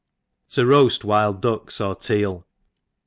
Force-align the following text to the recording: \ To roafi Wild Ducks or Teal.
\ 0.27 0.49
To 0.53 0.63
roafi 0.65 1.03
Wild 1.03 1.41
Ducks 1.43 1.79
or 1.79 1.93
Teal. 1.93 2.47